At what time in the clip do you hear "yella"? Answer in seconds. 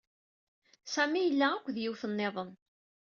1.21-1.47